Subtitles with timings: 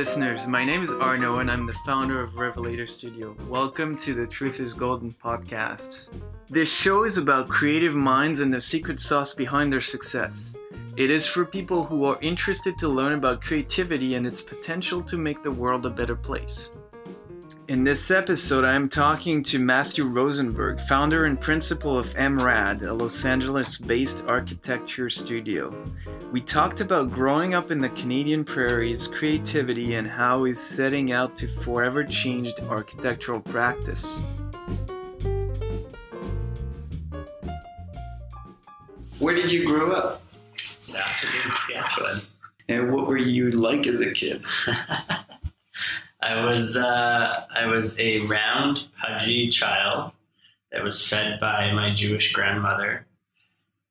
[0.00, 0.46] listeners.
[0.46, 3.36] My name is Arno and I'm the founder of Revelator Studio.
[3.50, 6.18] Welcome to the Truth is Golden podcast.
[6.48, 10.56] This show is about creative minds and the secret sauce behind their success.
[10.96, 15.18] It is for people who are interested to learn about creativity and its potential to
[15.18, 16.72] make the world a better place.
[17.70, 22.92] In this episode, I am talking to Matthew Rosenberg, founder and principal of MRAD, a
[22.92, 25.72] Los Angeles based architecture studio.
[26.32, 31.36] We talked about growing up in the Canadian prairies, creativity, and how he's setting out
[31.36, 34.20] to forever change architectural practice.
[39.20, 40.22] Where did you grow up?
[40.56, 42.22] Saskatoon, Saskatchewan.
[42.68, 44.44] And what were you like as a kid?
[46.22, 50.12] I was uh, I was a round, pudgy child
[50.70, 53.06] that was fed by my Jewish grandmother,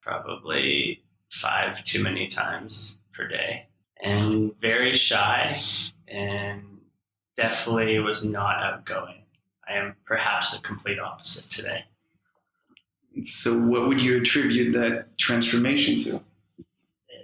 [0.02, 3.68] probably five too many times per day,
[4.04, 5.60] and very shy,
[6.08, 6.64] and
[7.36, 9.24] definitely was not outgoing.
[9.68, 11.86] I am perhaps the complete opposite today.
[13.24, 16.22] So, what would you attribute that transformation to?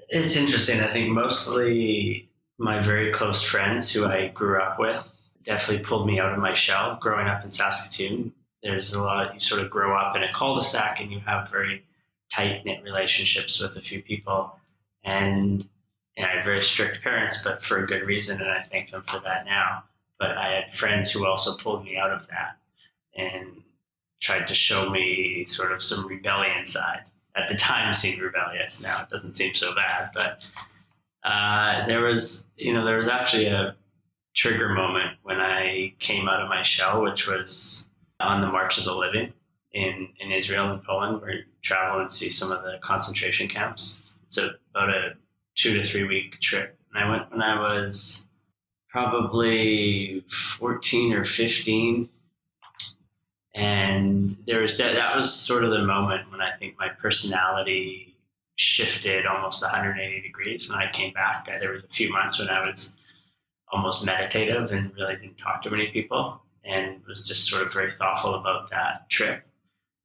[0.09, 0.81] It's interesting.
[0.81, 5.11] I think mostly my very close friends who I grew up with
[5.43, 8.33] definitely pulled me out of my shell growing up in Saskatoon.
[8.63, 11.11] There's a lot of, you sort of grow up in a cul de sac and
[11.11, 11.83] you have very
[12.31, 14.57] tight knit relationships with a few people.
[15.03, 15.67] And,
[16.17, 18.41] and I had very strict parents, but for a good reason.
[18.41, 19.83] And I thank them for that now.
[20.17, 22.57] But I had friends who also pulled me out of that
[23.15, 23.61] and
[24.21, 27.03] tried to show me sort of some rebellion side.
[27.35, 28.81] At the time seemed rebellious.
[28.81, 30.49] Now it doesn't seem so bad, but
[31.25, 33.75] uh, there was, you know, there was actually a
[34.35, 37.87] trigger moment when I came out of my shell, which was
[38.19, 39.33] on the March of the Living
[39.73, 44.03] in, in Israel and Poland, where you travel and see some of the concentration camps.
[44.27, 45.13] It's about a
[45.55, 46.77] two to three week trip.
[46.93, 48.27] And I went when I was
[48.89, 52.07] probably 14 or 15.
[53.55, 58.14] And there was that, that was sort of the moment when I think my personality
[58.55, 61.45] shifted almost 180 degrees when I came back.
[61.45, 62.95] There was a few months when I was
[63.71, 67.91] almost meditative and really didn't talk to many people and was just sort of very
[67.91, 69.43] thoughtful about that trip.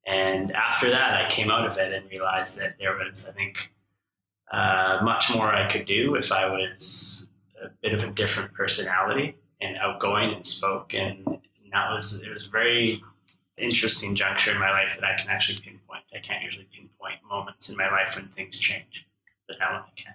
[0.06, 3.72] And after that, I came out of it and realized that there was, I think,
[4.50, 7.28] uh, much more I could do if I was
[7.62, 10.94] a bit of a different personality and outgoing and spoke.
[10.94, 13.00] And, and that was, it was very
[13.56, 16.02] interesting juncture in my life that I can actually pinpoint.
[16.14, 16.39] I can't
[17.60, 19.06] moments in my life when things change,
[19.46, 20.14] but now I can.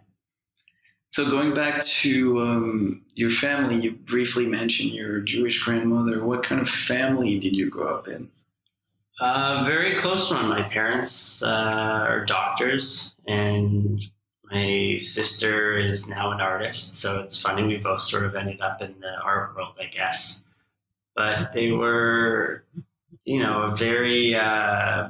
[1.09, 6.25] So going back to um, your family, you briefly mentioned your Jewish grandmother.
[6.25, 8.29] What kind of family did you grow up in?
[9.21, 10.49] Uh, very close one.
[10.49, 14.01] My parents uh, are doctors, and
[14.51, 16.97] my sister is now an artist.
[16.97, 20.43] So it's funny we both sort of ended up in the art world, I guess.
[21.15, 22.65] But they were
[23.25, 25.09] you know, a very, uh,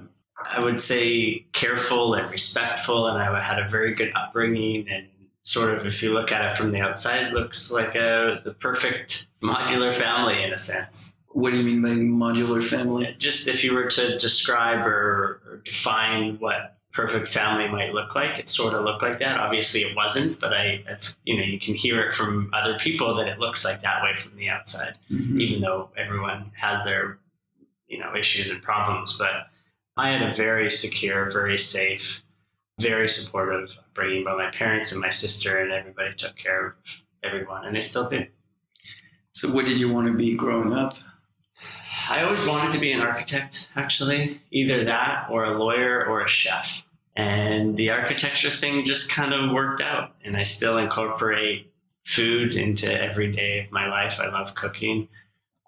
[0.55, 4.87] I would say, careful and respectful, and I had a very good upbringing.
[4.89, 5.07] And
[5.41, 9.27] sort of, if you look at it from the outside, looks like a the perfect
[9.41, 11.15] modular family in a sense.
[11.29, 13.15] What do you mean by modular family?
[13.19, 18.39] Just if you were to describe or, or define what perfect family might look like.
[18.39, 19.37] It sort of looked like that.
[19.37, 23.13] Obviously, it wasn't, but I, I've, you know, you can hear it from other people
[23.15, 25.39] that it looks like that way from the outside, mm-hmm.
[25.41, 27.19] even though everyone has their
[27.87, 29.17] you know issues and problems.
[29.17, 29.47] But
[29.97, 32.21] I had a very secure, very safe,
[32.79, 36.73] very supportive upbringing by my parents and my sister, and everybody took care of
[37.23, 38.25] everyone, and they still do.
[39.31, 40.95] So, what did you want to be growing up?
[42.09, 46.27] I always wanted to be an architect, actually, either that or a lawyer or a
[46.27, 46.85] chef.
[47.15, 50.15] And the architecture thing just kind of worked out.
[50.23, 51.73] And I still incorporate
[52.03, 54.19] food into every day of my life.
[54.19, 55.07] I love cooking.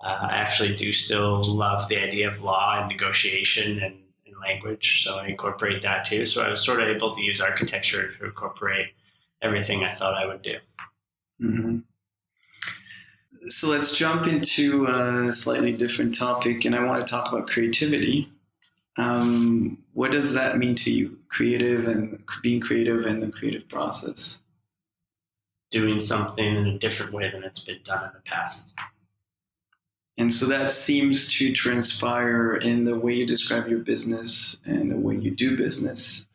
[0.03, 4.06] Uh, I actually do still love the idea of law and negotiation and, and,
[4.47, 6.25] language, so I incorporate that too.
[6.25, 8.88] So I was sort of able to use architecture to incorporate
[9.41, 10.55] everything I thought I would do.
[11.41, 11.77] Mm-hmm.
[13.49, 18.31] So let's jump into a slightly different topic, and I want to talk about creativity.
[18.97, 24.39] Um, what does that mean to you, creative and being creative and the creative process?
[25.69, 28.73] Doing something in a different way than it's been done in the past.
[30.18, 34.98] And so that seems to transpire in the way you describe your business and the
[34.98, 36.28] way you do business.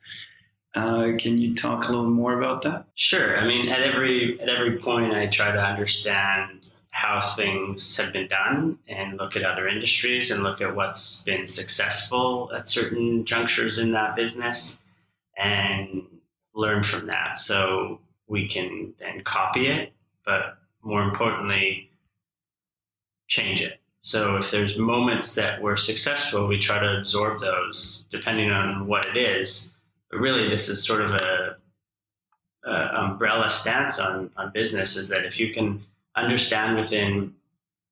[0.74, 2.86] Uh, can you talk a little more about that?
[2.94, 3.36] Sure.
[3.36, 8.28] I mean, at every at every point, I try to understand how things have been
[8.28, 13.78] done and look at other industries and look at what's been successful at certain junctures
[13.78, 14.80] in that business
[15.36, 16.04] and
[16.54, 17.38] learn from that.
[17.38, 19.92] So we can then copy it,
[20.24, 21.90] but more importantly,
[23.32, 23.80] change it.
[24.00, 29.06] So if there's moments that we're successful, we try to absorb those depending on what
[29.06, 29.72] it is.
[30.10, 31.56] But really, this is sort of a,
[32.66, 32.72] a
[33.04, 35.82] umbrella stance on, on business is that if you can
[36.16, 37.34] understand within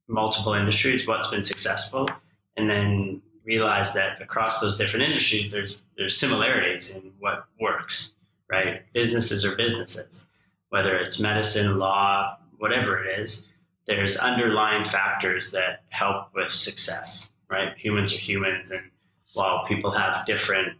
[0.09, 2.09] multiple industries what's been successful
[2.57, 8.13] and then realize that across those different industries there's there's similarities in what works
[8.51, 10.29] right businesses are businesses
[10.71, 13.47] whether it's medicine law whatever it is
[13.91, 17.77] there's underlying factors that help with success, right?
[17.77, 18.89] Humans are humans, and
[19.35, 20.79] while people have different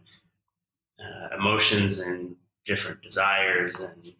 [0.97, 4.13] uh, emotions and different desires and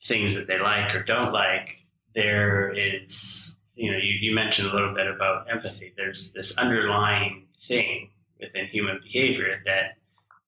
[0.00, 1.80] things that they like or don't like,
[2.14, 5.92] there is, you know, you, you mentioned a little bit about empathy.
[5.94, 8.08] There's this underlying thing
[8.40, 9.98] within human behavior that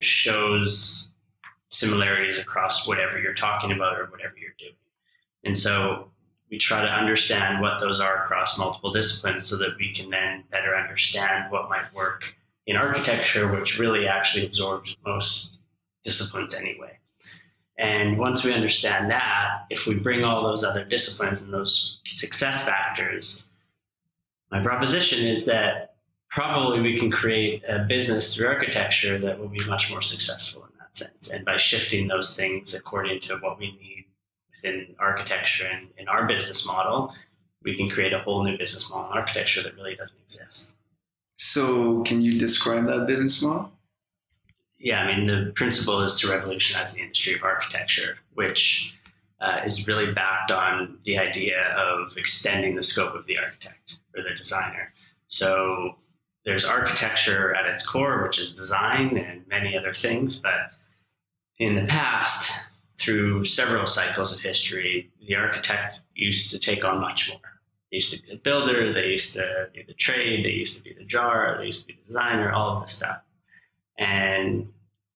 [0.00, 1.10] shows
[1.68, 4.76] similarities across whatever you're talking about or whatever you're doing.
[5.44, 6.12] And so
[6.50, 10.44] we try to understand what those are across multiple disciplines so that we can then
[10.50, 15.58] better understand what might work in architecture, which really actually absorbs most
[16.04, 16.98] disciplines anyway.
[17.78, 22.66] And once we understand that, if we bring all those other disciplines and those success
[22.66, 23.44] factors,
[24.50, 25.96] my proposition is that
[26.30, 30.70] probably we can create a business through architecture that will be much more successful in
[30.78, 31.30] that sense.
[31.30, 34.05] And by shifting those things according to what we need
[34.56, 37.12] within architecture and in our business model,
[37.62, 40.74] we can create a whole new business model in architecture that really doesn't exist.
[41.36, 43.70] So, can you describe that business model?
[44.78, 48.94] Yeah, I mean, the principle is to revolutionize the industry of architecture, which
[49.40, 54.22] uh, is really backed on the idea of extending the scope of the architect or
[54.22, 54.92] the designer.
[55.28, 55.96] So,
[56.44, 60.70] there's architecture at its core, which is design and many other things, but
[61.58, 62.58] in the past,
[62.98, 67.40] through several cycles of history, the architect used to take on much more.
[67.90, 70.84] They used to be the builder, they used to be the trade, they used to
[70.84, 73.18] be the drawer, they used to be the designer, all of this stuff.
[73.98, 74.68] And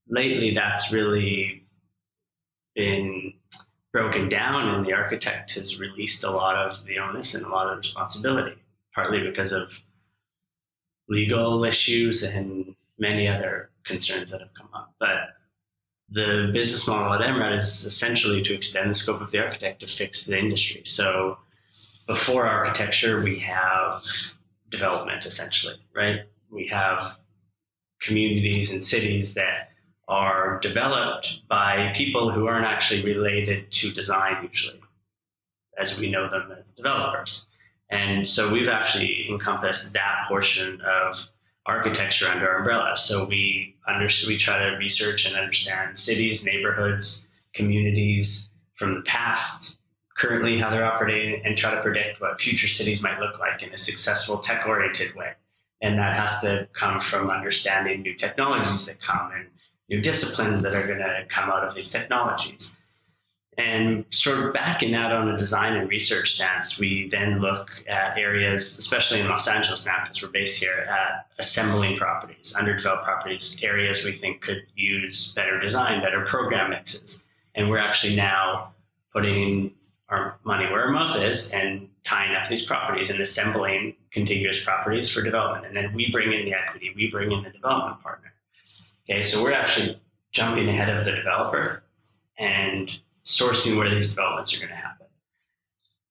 [0.08, 1.66] lately, that's really
[2.74, 3.34] been
[3.92, 7.72] broken down, and the architect has released a lot of the onus and a lot
[7.72, 8.56] of responsibility,
[8.94, 9.80] partly because of
[11.08, 14.94] legal issues and many other concerns that have come up.
[15.00, 15.39] But
[16.10, 19.86] the business model at MRAD is essentially to extend the scope of the architect to
[19.86, 20.82] fix the industry.
[20.84, 21.38] So
[22.06, 24.04] before architecture, we have
[24.70, 26.22] development essentially, right?
[26.50, 27.18] We have
[28.00, 29.70] communities and cities that
[30.08, 34.80] are developed by people who aren't actually related to design usually,
[35.78, 37.46] as we know them as developers.
[37.90, 41.28] And so we've actually encompassed that portion of
[41.66, 42.96] architecture under our umbrella.
[42.96, 49.78] So we under, we try to research and understand cities, neighborhoods, communities from the past,
[50.16, 53.72] currently how they're operating, and try to predict what future cities might look like in
[53.72, 55.32] a successful tech-oriented way.
[55.82, 59.46] And that has to come from understanding new technologies that come and
[59.88, 62.76] new disciplines that are going to come out of these technologies.
[63.60, 68.16] And sort of backing that on a design and research stance, we then look at
[68.16, 73.60] areas, especially in Los Angeles now, because we're based here, at assembling properties, underdeveloped properties,
[73.62, 77.22] areas we think could use better design, better program mixes.
[77.54, 78.72] And we're actually now
[79.12, 79.74] putting
[80.08, 85.10] our money where our mouth is and tying up these properties and assembling contiguous properties
[85.10, 85.66] for development.
[85.66, 88.32] And then we bring in the equity, we bring in the development partner.
[89.04, 90.00] Okay, so we're actually
[90.32, 91.82] jumping ahead of the developer
[92.38, 93.00] and
[93.38, 95.06] sourcing where these developments are going to happen.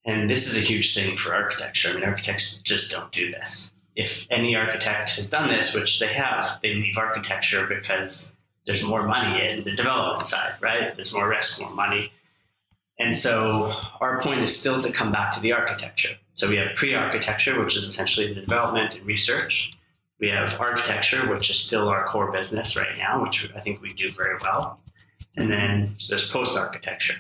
[0.05, 1.89] And this is a huge thing for architecture.
[1.89, 3.73] I mean, architects just don't do this.
[3.95, 9.03] If any architect has done this, which they have, they leave architecture because there's more
[9.03, 10.95] money in the development side, right?
[10.95, 12.11] There's more risk, more money.
[12.97, 16.15] And so our point is still to come back to the architecture.
[16.35, 19.71] So we have pre architecture, which is essentially the development and research.
[20.19, 23.93] We have architecture, which is still our core business right now, which I think we
[23.93, 24.79] do very well.
[25.39, 27.15] And then there's post architecture.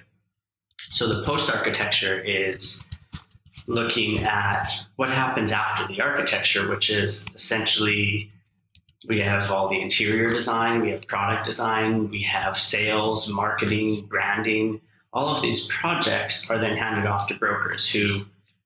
[0.77, 2.85] So the post architecture is
[3.67, 8.31] looking at what happens after the architecture, which is essentially
[9.07, 14.81] we have all the interior design, we have product design, we have sales, marketing, branding.
[15.13, 18.25] All of these projects are then handed off to brokers who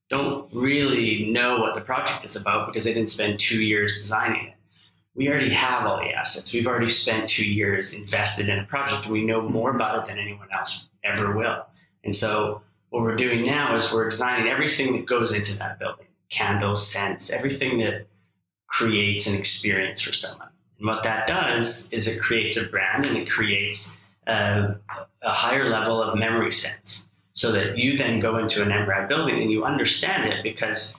[0.10, 4.48] don't really know what the project is about because they didn't spend two years designing
[4.48, 4.52] it
[5.15, 6.53] we already have all the assets.
[6.53, 10.17] We've already spent two years invested in a project we know more about it than
[10.17, 11.65] anyone else ever will.
[12.03, 16.08] And so what we're doing now is we're designing everything that goes into that building
[16.29, 18.08] candles, scents, everything that
[18.67, 20.50] creates an experience for someone.
[20.79, 24.75] And what that does is it creates a brand and it creates a,
[25.22, 27.10] a higher level of memory sense.
[27.36, 30.96] so that you then go into an MRAD building and you understand it because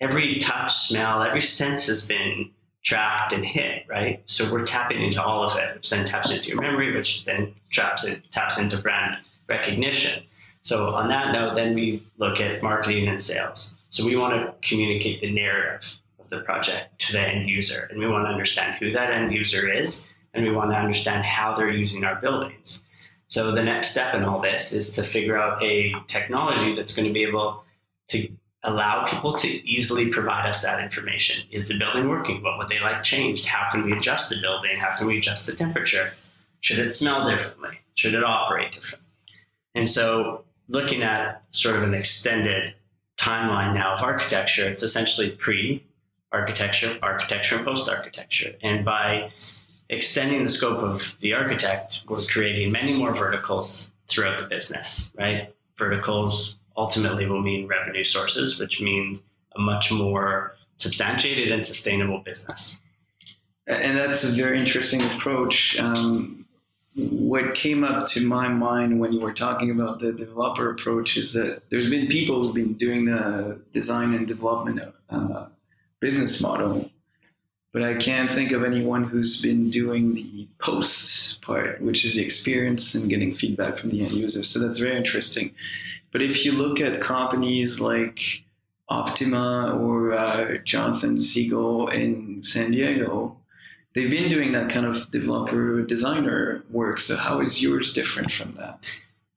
[0.00, 2.50] every touch, smell, every sense has been
[2.82, 4.22] tracked and hit, right?
[4.26, 7.54] So we're tapping into all of it, which then taps into your memory, which then
[7.72, 10.24] taps it taps into brand recognition.
[10.62, 13.76] So on that note, then we look at marketing and sales.
[13.88, 17.98] So we want to communicate the narrative of the project to the end user, and
[17.98, 21.54] we want to understand who that end user is, and we want to understand how
[21.54, 22.84] they're using our buildings.
[23.26, 27.08] So the next step in all this is to figure out a technology that's going
[27.08, 27.64] to be able
[28.08, 28.28] to
[28.64, 31.44] allow people to easily provide us that information.
[31.50, 32.42] Is the building working?
[32.42, 33.46] What would they like changed?
[33.46, 34.76] How can we adjust the building?
[34.76, 36.12] How can we adjust the temperature?
[36.60, 37.80] Should it smell differently?
[37.94, 39.08] Should it operate differently?
[39.74, 42.74] And so, looking at sort of an extended
[43.16, 45.84] timeline now of architecture, it's essentially pre
[46.30, 48.54] architecture, architecture, and post architecture.
[48.62, 49.32] And by
[49.88, 55.54] extending the scope of the architect, we're creating many more verticals throughout the business, right?
[55.76, 59.22] Verticals ultimately will mean revenue sources, which means
[59.56, 62.80] a much more substantiated and sustainable business.
[63.66, 65.78] And that's a very interesting approach.
[65.78, 66.46] Um,
[66.94, 71.32] what came up to my mind when you were talking about the developer approach is
[71.32, 75.46] that there's been people who've been doing the design and development uh,
[76.00, 76.90] business model,
[77.72, 82.22] but I can't think of anyone who's been doing the post part, which is the
[82.22, 84.42] experience and getting feedback from the end user.
[84.42, 85.54] So that's very interesting.
[86.12, 88.44] But if you look at companies like
[88.88, 93.36] Optima or uh, Jonathan Segal in San Diego,
[93.94, 97.00] they've been doing that kind of developer designer work.
[97.00, 98.86] So how is yours different from that?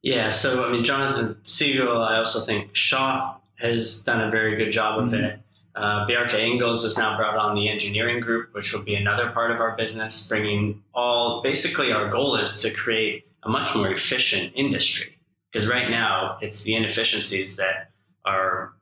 [0.02, 4.72] Yeah, so I mean, Jonathan Segal, I also think Shop has done a very good
[4.72, 5.24] job of mm-hmm.
[5.24, 5.40] it.
[5.76, 9.52] Uh, Bjarke Ingels has now brought on the engineering group, which will be another part
[9.52, 14.54] of our business, bringing all basically our goal is to create a much more efficient
[14.56, 15.15] industry.
[15.56, 17.92] Because right now, it's the inefficiencies that
[18.26, 18.74] are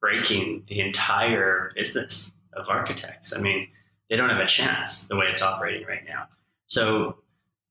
[0.00, 3.36] breaking the entire business of architects.
[3.36, 3.68] I mean,
[4.08, 6.28] they don't have a chance the way it's operating right now.
[6.66, 7.18] So,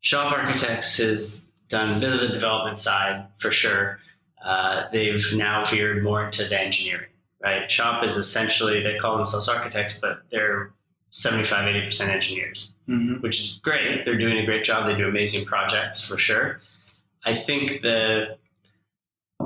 [0.01, 3.97] Shop Architects has done a bit of the development side for sure.
[4.45, 7.09] Uh, they've now veered more into the engineering,
[7.41, 7.71] right?
[7.71, 10.73] Shop is essentially, they call themselves architects, but they're
[11.09, 13.15] 75, 80% engineers, mm-hmm.
[13.15, 14.05] which is great.
[14.05, 14.85] They're doing a great job.
[14.85, 16.61] They do amazing projects for sure.
[17.27, 18.37] I think the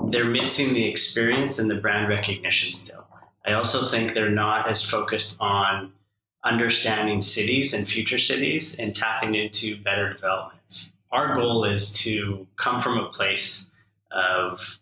[0.10, 3.08] they're missing the experience and the brand recognition still.
[3.44, 5.94] I also think they're not as focused on
[6.46, 10.94] understanding cities and future cities and tapping into better developments.
[11.12, 13.72] Our goal is to come from a place
[14.12, 14.78] of,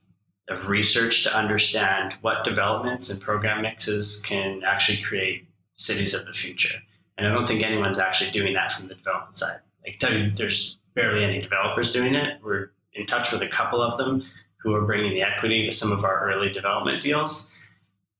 [0.49, 6.33] of research to understand what developments and program mixes can actually create cities of the
[6.33, 6.79] future.
[7.17, 9.59] And I don't think anyone's actually doing that from the development side.
[9.85, 12.39] You, there's barely any developers doing it.
[12.43, 14.23] We're in touch with a couple of them
[14.61, 17.49] who are bringing the equity to some of our early development deals.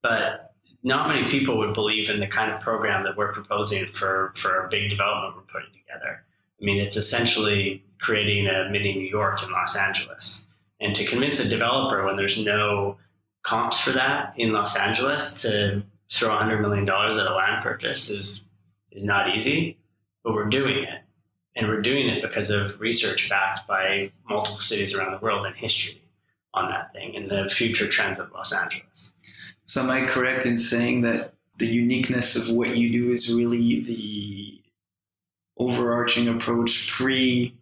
[0.01, 4.31] But not many people would believe in the kind of program that we're proposing for,
[4.35, 6.23] for a big development we're putting together.
[6.61, 10.47] I mean, it's essentially creating a mini New York in Los Angeles.
[10.79, 12.97] And to convince a developer when there's no
[13.43, 18.45] comps for that in Los Angeles to throw $100 million at a land purchase is,
[18.91, 19.77] is not easy,
[20.23, 21.01] but we're doing it.
[21.59, 25.53] And we're doing it because of research backed by multiple cities around the world and
[25.55, 26.01] history
[26.53, 29.13] on that thing and the future trends of Los Angeles.
[29.65, 33.81] So, am I correct in saying that the uniqueness of what you do is really
[33.81, 34.61] the
[35.57, 37.55] overarching approach pre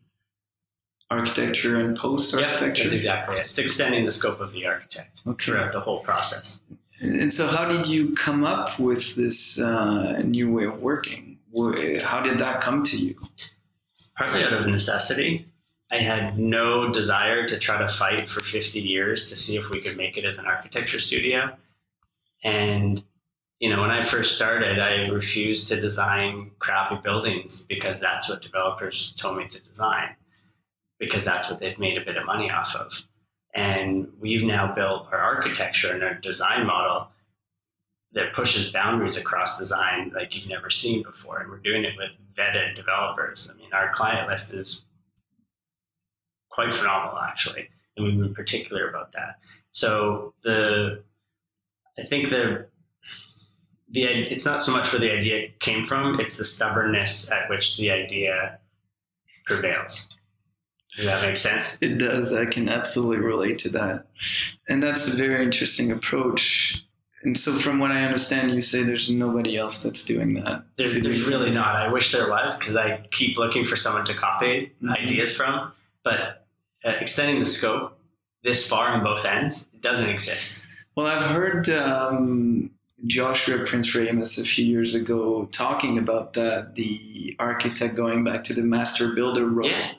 [1.09, 2.83] architecture and post architecture?
[2.83, 3.47] Yep, that's exactly it.
[3.49, 5.43] It's extending the scope of the architect okay.
[5.43, 6.61] throughout the whole process.
[7.01, 11.39] And so, how did you come up with this uh, new way of working?
[12.03, 13.15] How did that come to you?
[14.17, 15.47] Partly out of necessity.
[15.91, 19.79] I had no desire to try to fight for 50 years to see if we
[19.79, 21.55] could make it as an architecture studio.
[22.43, 23.03] And,
[23.59, 28.41] you know, when I first started, I refused to design crappy buildings because that's what
[28.41, 30.15] developers told me to design,
[30.99, 33.03] because that's what they've made a bit of money off of.
[33.55, 37.07] And we've now built our architecture and our design model
[38.13, 41.39] that pushes boundaries across design like you've never seen before.
[41.39, 43.51] And we're doing it with vetted developers.
[43.53, 44.85] I mean, our client list is
[46.49, 49.35] quite phenomenal, actually, and we've been particular about that.
[49.71, 51.03] So the,
[51.99, 52.67] I think the,
[53.89, 57.77] the it's not so much where the idea came from; it's the stubbornness at which
[57.77, 58.59] the idea
[59.45, 60.09] prevails.
[60.95, 61.77] Does that make sense?
[61.79, 62.33] It does.
[62.33, 64.07] I can absolutely relate to that,
[64.67, 66.86] and that's a very interesting approach
[67.27, 70.63] and so, from what I understand, you say there's nobody else that's doing that.
[70.77, 71.75] There's, there's really not.
[71.75, 74.91] I wish there was because I keep looking for someone to copy mm-hmm.
[74.91, 75.73] ideas from.
[76.05, 76.47] But
[76.85, 77.99] uh, extending the scope,
[78.43, 80.65] this far on both ends, it doesn't exist.
[80.95, 82.71] Well, I've heard um,
[83.05, 88.53] Joshua Prince Ramus a few years ago talking about that, the architect going back to
[88.53, 89.69] the master builder role.
[89.69, 89.91] Yeah.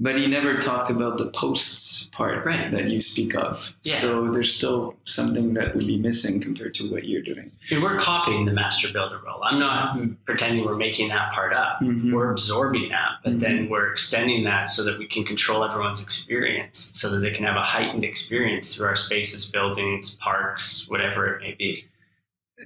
[0.00, 2.68] But he never talked about the posts part Right.
[2.72, 3.74] that you speak of.
[3.84, 3.94] Yeah.
[3.94, 7.52] So there's still something that would be missing compared to what you're doing.
[7.70, 9.40] We're copying the master builder role.
[9.44, 11.80] I'm not pretending we're making that part up.
[11.80, 12.12] Mhm.
[12.12, 13.40] We're absorbing that, but Mhm.
[13.40, 17.44] then we're extending that so that we can control everyone's experience, so that they can
[17.44, 21.84] have a heightened experience through our spaces, buildings, parks, whatever it may be.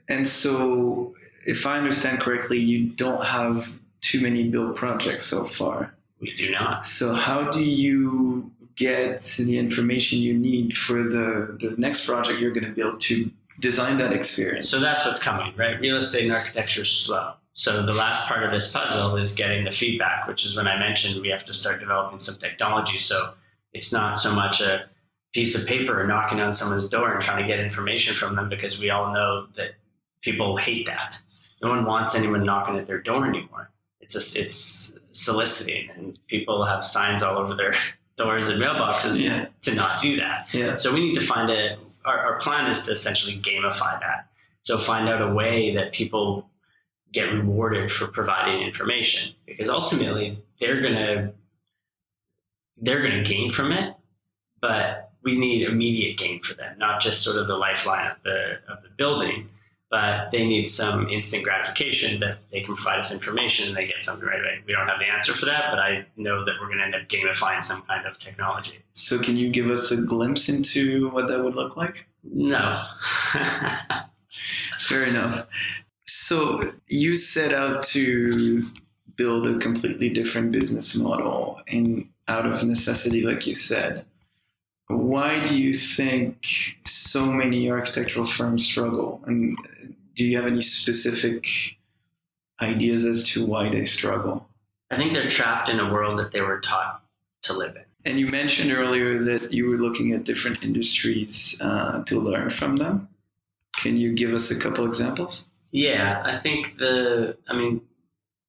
[0.09, 1.15] And so,
[1.47, 5.95] if I understand correctly, you don't have too many build projects so far.
[6.21, 6.87] We do not.
[6.87, 12.53] So, how do you get the information you need for the, the next project you're
[12.53, 14.69] going to build to design that experience?
[14.69, 15.79] So that's what's coming, right?
[15.81, 17.35] Real estate and architecture is slow.
[17.55, 20.79] So the last part of this puzzle is getting the feedback, which is when I
[20.79, 22.99] mentioned we have to start developing some technology.
[22.99, 23.35] So
[23.73, 24.85] it's not so much a
[25.33, 28.81] piece of paper knocking on someone's door and trying to get information from them because
[28.81, 29.73] we all know that
[30.23, 31.21] people hate that.
[31.61, 33.71] No one wants anyone knocking at their door anymore.
[34.09, 37.75] It's just it's soliciting, and people have signs all over their
[38.17, 39.49] doors and mailboxes Yeah.
[39.63, 40.49] to not do that.
[40.53, 40.79] yeah.
[40.79, 41.77] So we need to find a.
[42.07, 44.29] Our, our plan is to essentially gamify that.
[44.63, 46.49] So find out a way that people
[47.13, 51.33] get rewarded for providing information because ultimately they're gonna
[52.79, 53.95] they're gonna gain from it,
[54.63, 58.55] but we need immediate gain for them, not just sort of the lifeline of the
[58.69, 59.51] of the building,
[59.91, 64.05] but they need some instant gratification that they can provide us information and they get
[64.05, 64.59] something right away.
[64.67, 67.09] We don't have the answer for that, but I know that we're gonna end up
[67.09, 68.79] gamifying some kind of technology.
[68.93, 72.07] So, can you give us a glimpse into what that would look like?
[72.23, 72.85] No.
[74.79, 75.47] Fair enough.
[76.07, 78.63] So, you set out to
[79.17, 84.05] build a completely different business model and out of necessity, like you said.
[84.87, 86.47] Why do you think
[86.87, 89.21] so many architectural firms struggle?
[89.27, 89.55] And
[90.19, 91.47] do you have any specific
[92.61, 94.49] ideas as to why they struggle?
[94.91, 97.03] I think they're trapped in a world that they were taught
[97.43, 97.85] to live in.
[98.05, 102.77] And you mentioned earlier that you were looking at different industries uh, to learn from
[102.77, 103.09] them.
[103.77, 105.47] Can you give us a couple examples?
[105.71, 107.83] Yeah, I think the, I mean,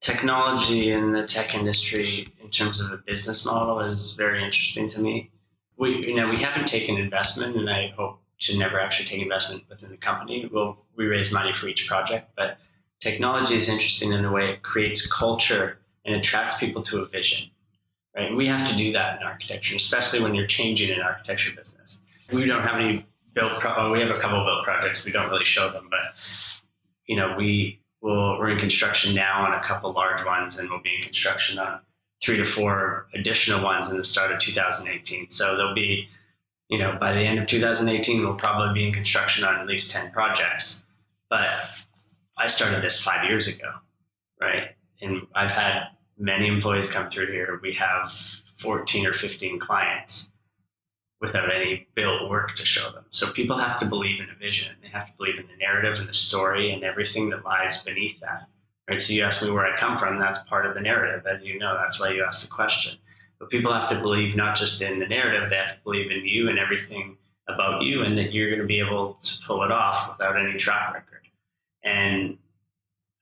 [0.02, 5.00] technology and the tech industry in terms of a business model is very interesting to
[5.00, 5.30] me.
[5.78, 9.64] We, you know, we haven't taken investment, and I hope to never actually take investment
[9.70, 10.50] within the company.
[10.52, 12.58] Well, we raise money for each project, but
[13.02, 17.50] technology is interesting in the way it creates culture and attracts people to a vision,
[18.16, 18.28] right?
[18.28, 22.02] And we have to do that in architecture, especially when you're changing an architecture business.
[22.32, 23.60] We don't have any built.
[23.60, 25.06] Pro- we have a couple built projects.
[25.06, 26.00] We don't really show them, but
[27.08, 28.38] you know, we will.
[28.38, 31.82] We're in construction now on a couple large ones, and we'll be in construction on
[32.22, 35.30] three to four additional ones in the start of 2018.
[35.30, 36.10] So there'll be,
[36.70, 39.92] you know, by the end of 2018, we'll probably be in construction on at least
[39.92, 40.86] 10 projects.
[41.30, 41.50] But
[42.38, 43.72] I started this five years ago,
[44.40, 44.70] right?
[45.02, 47.60] And I've had many employees come through here.
[47.62, 48.12] We have
[48.58, 50.32] 14 or 15 clients
[51.22, 53.06] without any built work to show them.
[53.10, 54.76] So people have to believe in a vision.
[54.82, 58.20] They have to believe in the narrative and the story and everything that lies beneath
[58.22, 58.48] that.
[58.90, 59.02] Right.
[59.02, 60.18] So you asked me where I come from.
[60.18, 61.78] That's part of the narrative, as you know.
[61.78, 62.98] That's why you asked the question.
[63.40, 66.26] But people have to believe not just in the narrative, they have to believe in
[66.26, 69.72] you and everything about you and that you're going to be able to pull it
[69.72, 71.22] off without any track record.
[71.84, 72.38] And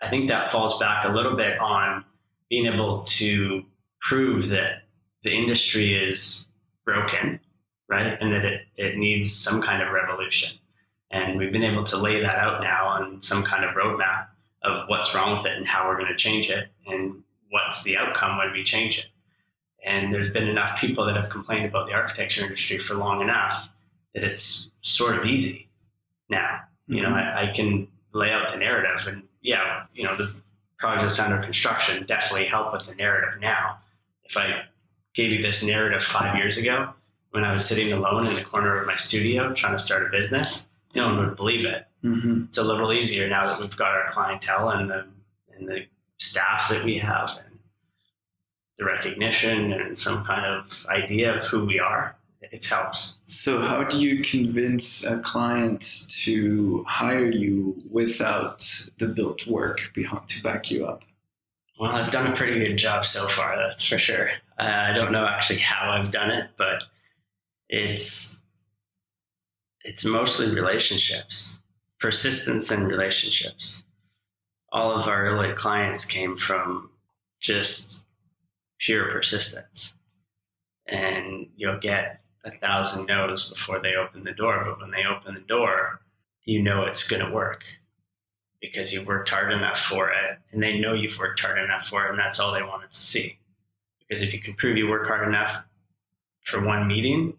[0.02, 2.04] I think that falls back a little bit on
[2.50, 3.64] being able to
[4.02, 4.84] prove that
[5.24, 6.48] the industry is
[6.86, 7.40] broken,
[7.90, 8.18] right?
[8.20, 10.58] And that it, it needs some kind of revolution.
[11.12, 14.28] And we've been able to lay that out now on some kind of roadmap
[14.64, 17.98] of what's wrong with it and how we're going to change it and what's the
[17.98, 19.06] outcome when we change it.
[19.86, 23.70] And there's been enough people that have complained about the architecture industry for long enough
[24.14, 25.70] that it's sort of easy
[26.30, 26.62] now.
[26.88, 30.34] You know, I, I can lay out the narrative and yeah, you know, the
[30.78, 33.78] projects under construction definitely help with the narrative now.
[34.24, 34.64] If I
[35.14, 36.94] gave you this narrative five years ago
[37.32, 40.10] when I was sitting alone in the corner of my studio trying to start a
[40.10, 41.86] business, no one would believe it.
[42.04, 42.46] Mm-hmm.
[42.46, 45.08] It's a little easier now that we've got our clientele and the
[45.56, 45.86] and the
[46.18, 47.38] staff that we have
[48.78, 52.16] the recognition and some kind of idea of who we are.
[52.42, 53.16] It helps.
[53.24, 58.64] So, how do you convince a client to hire you without
[59.00, 61.04] the built work behind to back you up?
[61.80, 64.30] Well, I've done a pretty good job so far, that's for sure.
[64.60, 66.84] Uh, I don't know actually how I've done it, but
[67.70, 68.44] it's
[69.84, 71.62] it's mostly relationships,
[72.00, 73.86] persistence and relationships.
[74.72, 76.90] All of our early clients came from
[77.40, 78.07] just
[78.80, 79.98] pure persistence.
[80.88, 84.64] And you'll get a thousand no's before they open the door.
[84.66, 86.02] But when they open the door,
[86.46, 87.64] you know it's going to work
[88.62, 92.06] because you worked hard enough for it and they know you've worked hard enough for
[92.06, 93.38] it and that's all they wanted to see.
[94.00, 95.64] Because if you can prove you work hard enough
[96.46, 97.34] for one meeting,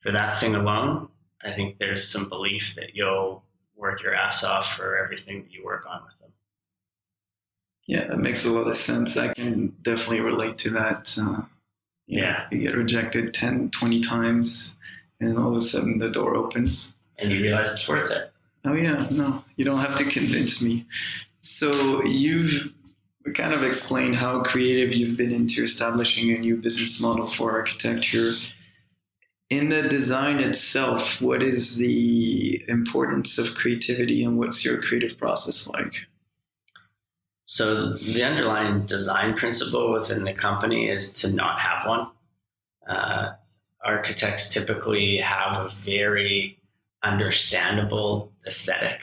[0.00, 1.08] for that thing alone,
[1.42, 3.44] I think there's some belief that you'll
[3.76, 6.17] work your ass off for everything that you work on with.
[7.88, 9.16] Yeah, that makes a lot of sense.
[9.16, 11.16] I can definitely relate to that.
[11.20, 11.42] Uh,
[12.06, 12.46] yeah.
[12.52, 14.78] You get rejected 10, 20 times,
[15.20, 16.94] and all of a sudden the door opens.
[17.18, 18.30] And you realize it's worth it.
[18.64, 20.86] Oh, yeah, no, you don't have to convince me.
[21.40, 22.72] So you've
[23.34, 28.30] kind of explained how creative you've been into establishing a new business model for architecture
[29.50, 35.68] in the design itself, what is the importance of creativity and what's your creative process
[35.68, 35.94] like?
[37.50, 42.08] So, the underlying design principle within the company is to not have one.
[42.86, 43.30] Uh,
[43.82, 46.58] architects typically have a very
[47.02, 49.00] understandable aesthetic,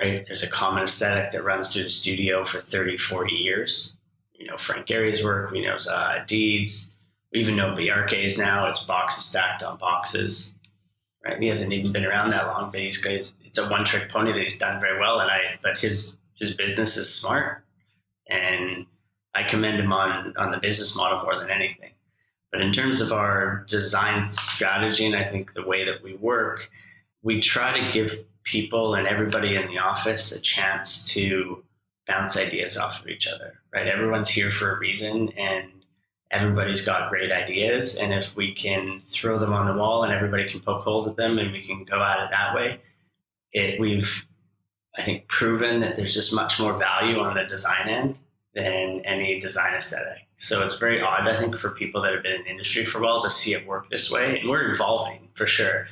[0.00, 0.24] right?
[0.24, 3.96] There's a common aesthetic that runs through the studio for 30, 40 years.
[4.32, 6.94] You know, Frank Gehry's work, we know uh, Deeds,
[7.32, 8.68] we even know Bjarke's now.
[8.68, 10.56] It's boxes stacked on boxes.
[11.24, 11.40] Right?
[11.40, 14.40] He hasn't even been around that long, but he's it's a one trick pony that
[14.40, 15.18] he's done very well.
[15.18, 17.64] And I, but his his business is smart,
[18.28, 18.86] and
[19.34, 21.92] I commend him on on the business model more than anything.
[22.50, 26.70] But in terms of our design strategy, and I think the way that we work,
[27.22, 31.62] we try to give people and everybody in the office a chance to
[32.06, 33.60] bounce ideas off of each other.
[33.72, 33.86] Right?
[33.86, 35.70] Everyone's here for a reason, and
[36.30, 37.96] everybody's got great ideas.
[37.96, 41.16] And if we can throw them on the wall and everybody can poke holes at
[41.16, 42.80] them and we can go at it that way,
[43.52, 44.26] it, we've,
[44.98, 48.18] I think, proven that there's just much more value on the design end
[48.54, 50.26] than any design aesthetic.
[50.36, 53.02] So it's very odd, I think, for people that have been in industry for a
[53.02, 54.38] while to see it work this way.
[54.38, 55.88] And we're evolving for sure.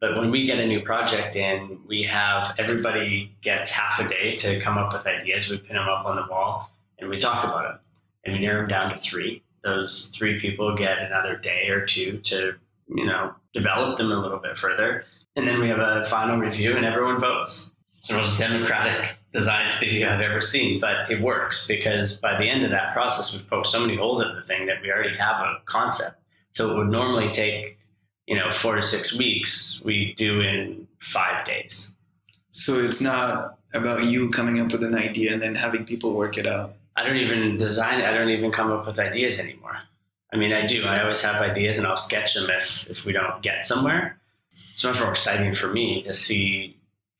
[0.00, 4.36] But when we get a new project in, we have everybody gets half a day
[4.36, 5.48] to come up with ideas.
[5.48, 7.78] We pin them up on the wall and we talk about them.
[8.24, 12.18] And we narrow them down to three those three people get another day or two
[12.18, 12.54] to,
[12.88, 15.04] you know, develop them a little bit further.
[15.34, 17.74] And then we have a final review and everyone votes.
[18.06, 22.48] It's the most democratic design studio I've ever seen, but it works because by the
[22.48, 25.16] end of that process, we've poked so many holes at the thing that we already
[25.16, 26.14] have a concept.
[26.52, 27.78] So it would normally take,
[28.26, 29.82] you know, four to six weeks.
[29.84, 31.96] We do in five days.
[32.48, 36.38] So it's not about you coming up with an idea and then having people work
[36.38, 36.74] it out.
[36.94, 38.02] I don't even design.
[38.02, 39.78] I don't even come up with ideas anymore.
[40.32, 40.84] I mean, I do.
[40.84, 44.20] I always have ideas, and I'll sketch them if if we don't get somewhere.
[44.74, 46.75] It's much more exciting for me to see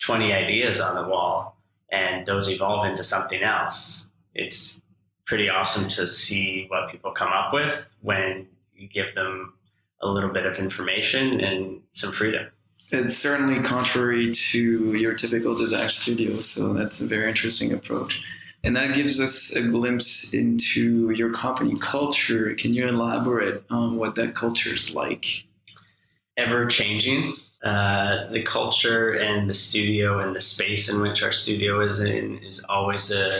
[0.06, 1.56] twenty ideas on the wall
[1.90, 4.08] and those evolve into something else.
[4.34, 4.82] It's
[5.24, 9.54] pretty awesome to see what people come up with when you give them
[10.00, 12.46] a little bit of information and some freedom.
[12.92, 18.22] It's certainly contrary to your typical design studio, so that's a very interesting approach.
[18.62, 22.54] And that gives us a glimpse into your company culture.
[22.54, 25.46] Can you elaborate on what that culture is like?
[26.36, 27.34] Ever changing.
[27.62, 32.38] Uh, the culture and the studio and the space in which our studio is in
[32.44, 33.38] is always a,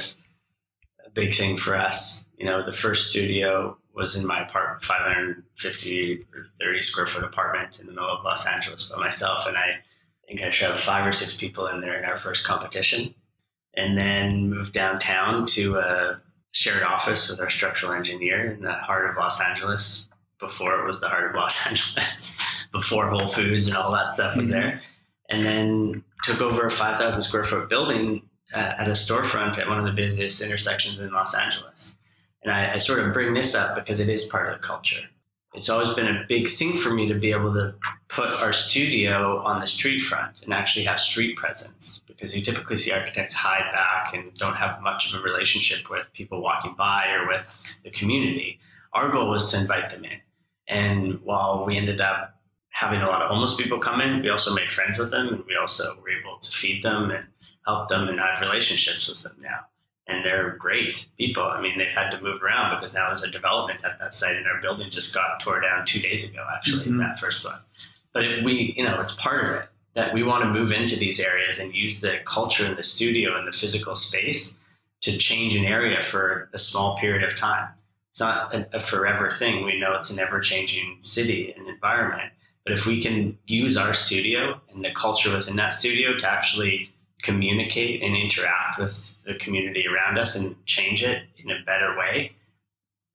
[1.05, 2.27] a big thing for us.
[2.39, 7.79] You know, the first studio was in my apartment, 550 or 30 square foot apartment
[7.81, 9.47] in the middle of Los Angeles by myself.
[9.47, 9.77] And I
[10.27, 13.15] think I shoved five or six people in there in our first competition
[13.75, 16.21] and then moved downtown to a
[16.53, 20.09] shared office with our structural engineer in the heart of Los Angeles
[20.41, 22.37] before it was the heart of Los Angeles,
[22.77, 24.61] before Whole Foods and all that stuff was mm-hmm.
[24.61, 24.81] there.
[25.29, 28.23] And then took over a 5,000 square foot building
[28.55, 31.97] uh, at a storefront at one of the busiest intersections in Los Angeles.
[32.43, 35.03] And I, I sort of bring this up because it is part of the culture
[35.57, 37.75] it's always been a big thing for me to be able to
[38.09, 42.77] put our studio on the street front and actually have street presence because you typically
[42.77, 47.11] see architects hide back and don't have much of a relationship with people walking by
[47.11, 47.43] or with
[47.85, 48.61] the community.
[48.93, 50.21] Our goal was to invite them in.
[50.69, 52.36] And while we ended up
[52.77, 55.45] having a lot of homeless people come in, we also made friends with them and
[55.47, 57.25] we also were able to feed them and
[57.65, 59.67] help them and have relationships with them now
[60.09, 61.43] and they're great people.
[61.43, 64.37] I mean, they've had to move around because now was a development at that site,
[64.37, 66.99] and our building just got tore down two days ago, actually, mm-hmm.
[66.99, 67.59] that first one.
[68.13, 70.97] But it, we, you know, it's part of it that we want to move into
[70.97, 74.59] these areas and use the culture and the studio and the physical space
[75.01, 77.69] to change an area for a small period of time.
[78.11, 79.65] It's not a, a forever thing.
[79.65, 82.33] We know it's an ever changing city and environment.
[82.67, 86.91] But if we can use our studio and the culture within that studio to actually
[87.23, 92.33] communicate and interact with the community around us and change it in a better way,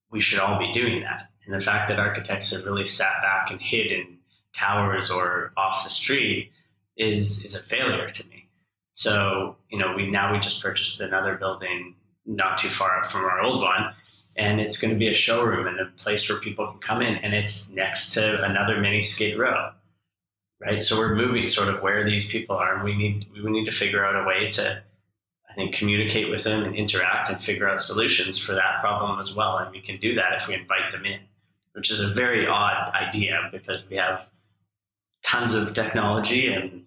[0.09, 1.29] we should all be doing that.
[1.45, 4.19] And the fact that architects have really sat back and hid in
[4.55, 6.51] towers or off the street
[6.95, 8.47] is is a failure to me.
[8.93, 13.41] So you know, we now we just purchased another building not too far from our
[13.41, 13.93] old one,
[14.41, 17.15] and it's going to be a showroom and a place where people can come in,
[17.17, 19.69] and it's next to another mini skid row,
[20.59, 20.81] right?
[20.81, 23.71] So we're moving sort of where these people are, and we need we need to
[23.71, 24.83] figure out a way to.
[25.47, 29.35] I think communicate with them and interact and figure out solutions for that problem as
[29.35, 29.57] well.
[29.57, 31.19] And we can do that if we invite them in,
[31.73, 34.29] which is a very odd idea because we have
[35.23, 36.85] tons of technology and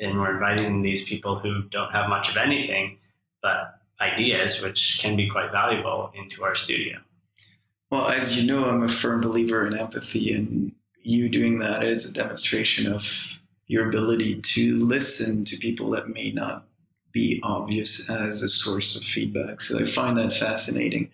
[0.00, 2.98] and we're inviting these people who don't have much of anything
[3.40, 6.98] but ideas which can be quite valuable into our studio.
[7.90, 12.08] Well as you know i'm a firm believer in empathy and you doing that is
[12.08, 16.66] a demonstration of your ability to listen to people that may not
[17.12, 19.60] be obvious as a source of feedback.
[19.60, 21.10] So i find that fascinating.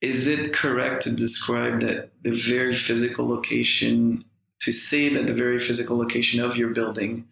[0.00, 4.24] Is it correct to describe that the very physical location
[4.60, 7.26] to say that the very physical location of your building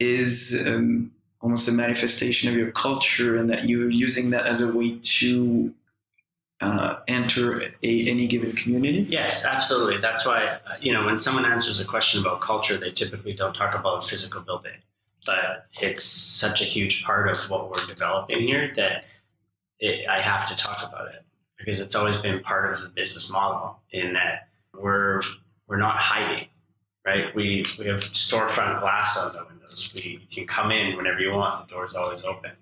[0.00, 4.72] is um, almost a manifestation of your culture and that you're using that as a
[4.72, 5.72] way to
[6.60, 9.06] uh, enter a, any given community?
[9.08, 9.98] Yes, absolutely.
[10.00, 13.74] That's why, you know, when someone answers a question about culture, they typically don't talk
[13.74, 14.72] about physical building.
[15.26, 19.06] But it's such a huge part of what we're developing here that
[19.78, 21.24] it, I have to talk about it
[21.58, 25.22] because it's always been part of the business model in that we're
[25.66, 26.46] we're not hiding,
[27.08, 27.34] right?
[27.34, 29.92] We we have storefront glass on the windows.
[29.94, 31.66] We can come in whenever you want.
[31.66, 32.52] The door's always open.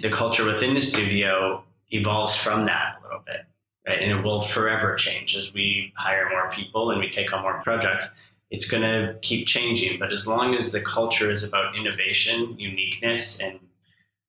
[0.00, 3.44] The culture within the studio evolves from that a little bit,
[3.86, 4.00] right?
[4.00, 7.60] And it will forever change as we hire more people and we take on more
[7.62, 8.08] projects.
[8.50, 13.40] It's going to keep changing, but as long as the culture is about innovation, uniqueness,
[13.40, 13.58] and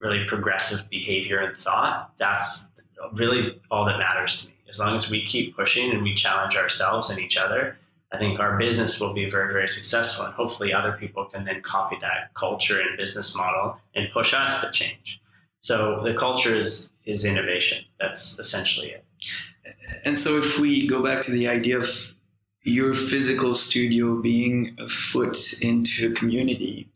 [0.00, 2.70] really progressive behavior and thought, that's
[3.12, 6.56] really all that matters to me as long as we keep pushing and we challenge
[6.56, 7.78] ourselves and each other,
[8.12, 10.26] I think our business will be very, very successful.
[10.26, 14.60] And hopefully other people can then copy that culture and business model and push us
[14.62, 15.20] to change.
[15.60, 17.84] So the culture is is innovation.
[18.00, 19.04] That's essentially it.
[20.04, 22.14] And so if we go back to the idea of
[22.62, 26.88] your physical studio being a foot into a community,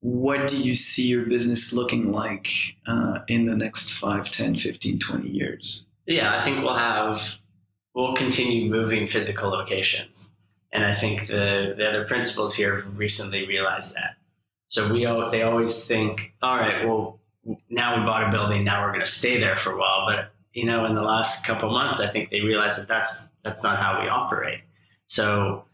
[0.00, 2.48] what do you see your business looking like
[2.86, 5.86] uh, in the next 5, 10, 15, 20 years?
[6.08, 7.38] yeah, I think we'll have
[7.98, 10.32] we'll continue moving physical locations,
[10.72, 14.14] and I think the the other principals here recently realized that.
[14.68, 15.00] So we
[15.32, 17.18] they always think, all right, well,
[17.68, 20.30] now we bought a building, now we're going to stay there for a while, but
[20.52, 23.80] you know, in the last couple months, I think they realized that that's that's not
[23.80, 24.60] how we operate.
[25.08, 25.64] So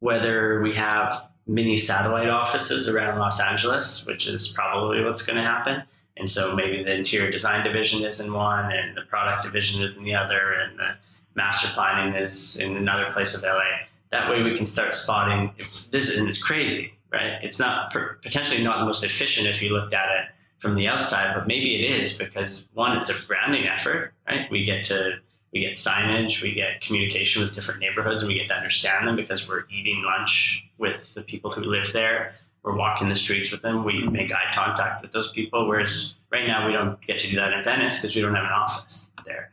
[0.00, 5.44] whether we have mini satellite offices around Los Angeles, which is probably what's going to
[5.44, 5.84] happen,
[6.16, 9.96] and so maybe the interior design division is in one, and the product division is
[9.96, 10.96] in the other, and the
[11.34, 13.86] master planning is in another place of LA.
[14.10, 15.52] That way, we can start spotting
[15.90, 17.38] this, and it's crazy, right?
[17.42, 17.92] It's not
[18.22, 21.82] potentially not the most efficient if you looked at it from the outside, but maybe
[21.82, 24.50] it is because one, it's a branding effort, right?
[24.50, 25.18] We get to
[25.52, 29.16] we get signage, we get communication with different neighborhoods, and we get to understand them
[29.16, 33.62] because we're eating lunch with the people who live there we're walking the streets with
[33.62, 33.84] them.
[33.84, 35.66] We make eye contact with those people.
[35.66, 38.44] Whereas right now we don't get to do that in Venice because we don't have
[38.44, 39.50] an office there.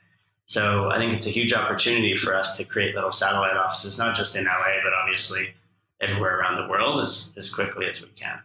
[0.49, 4.15] So I think it's a huge opportunity for us to create little satellite offices, not
[4.15, 5.53] just in LA, but obviously
[6.01, 8.39] everywhere around the world as, as quickly as we can.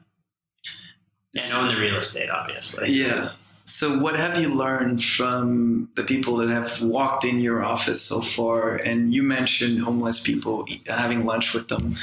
[1.35, 2.91] And own the real estate, obviously.
[2.91, 3.33] Yeah.
[3.65, 8.21] So, what have you learned from the people that have walked in your office so
[8.21, 8.77] far?
[8.77, 11.97] And you mentioned homeless people having lunch with them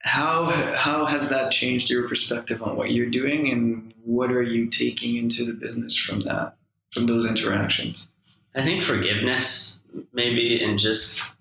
[0.00, 0.44] how
[0.76, 5.16] how has that changed your perspective on what you're doing and what are you taking
[5.16, 6.54] into the business from that
[6.92, 8.08] from those interactions
[8.56, 9.80] i think forgiveness
[10.12, 11.36] maybe and just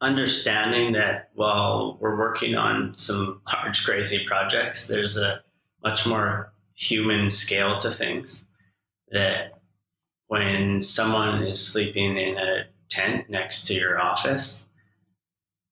[0.00, 5.42] understanding that while we're working on some large crazy projects there's a
[5.82, 8.46] much more human scale to things.
[9.10, 9.60] That
[10.26, 14.68] when someone is sleeping in a tent next to your office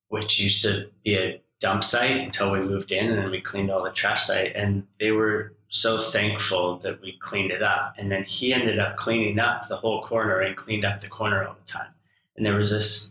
[0.09, 3.71] which used to be a dump site until we moved in and then we cleaned
[3.71, 7.95] all the trash site and they were so thankful that we cleaned it up.
[7.97, 11.43] And then he ended up cleaning up the whole corner and cleaned up the corner
[11.43, 11.89] all the time.
[12.37, 13.11] And there was this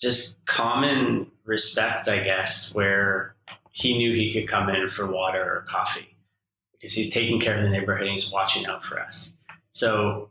[0.00, 3.34] just common respect i guess where
[3.70, 6.16] he knew he could come in for water or coffee
[6.72, 9.36] because he's taking care of the neighborhood and he's watching out for us.
[9.72, 10.28] So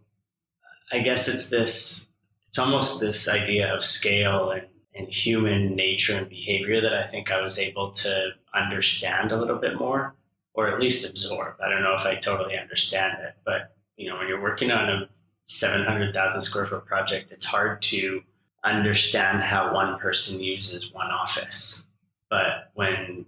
[0.91, 2.09] i guess it's this
[2.47, 7.31] it's almost this idea of scale and and human nature and behavior that I think
[7.31, 10.15] I was able to understand a little bit more,
[10.53, 11.55] or at least absorb.
[11.63, 14.89] I don't know if I totally understand it, but you know, when you're working on
[14.89, 15.09] a
[15.47, 18.21] 700,000 square foot project, it's hard to
[18.63, 21.85] understand how one person uses one office.
[22.29, 23.25] But when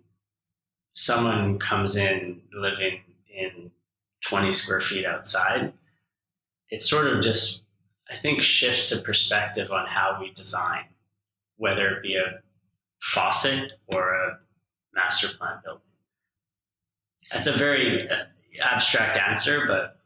[0.93, 3.01] someone comes in living
[3.33, 3.71] in
[4.23, 5.73] 20 square feet outside,
[6.69, 7.63] it sort of just,
[8.09, 10.85] I think, shifts the perspective on how we design,
[11.57, 12.41] whether it be a
[13.01, 14.39] faucet or a
[14.93, 15.81] master plan building.
[17.33, 18.23] That's a very uh,
[18.61, 19.97] abstract answer, but.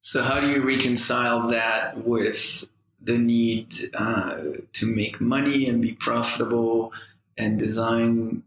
[0.00, 2.68] So, how do you reconcile that with
[3.00, 6.92] the need uh, to make money and be profitable
[7.36, 8.42] and design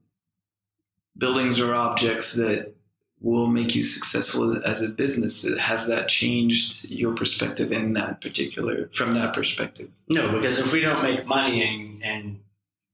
[1.18, 2.74] buildings or objects that
[3.22, 8.90] will make you successful as a business has that changed your perspective in that particular
[8.92, 12.40] from that perspective no because if we don't make money and, and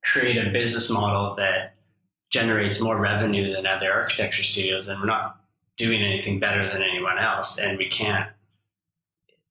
[0.04, 1.74] create a business model that
[2.32, 5.40] generates more revenue than other architecture studios and we're not
[5.78, 8.30] doing anything better than anyone else and we can't